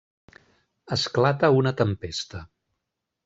Esclata 0.95 1.51
una 1.59 1.73
tempesta. 1.83 2.43